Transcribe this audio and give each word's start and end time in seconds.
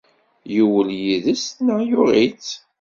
Yuwel 0.55 0.89
yid-s 1.03 1.45
neɣ 1.65 1.79
yuɣ-itt. 1.89 2.49